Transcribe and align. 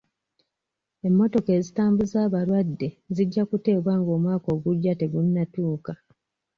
Emmotoka 1.07 1.49
ezitambuza 1.59 2.17
abalwadde 2.27 2.87
zijja 3.15 3.43
kuteebwa 3.49 3.93
ng'omwaka 3.99 4.47
ogujja 4.55 4.93
tegunnatuuka. 4.99 5.93